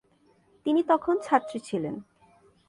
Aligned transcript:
তিনি 0.65 0.81
তখন 0.83 1.15
ছাত্রী 1.23 1.59
ছিলেন। 1.59 1.95